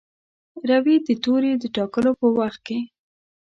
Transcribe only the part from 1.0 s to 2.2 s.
د توري د ټاکلو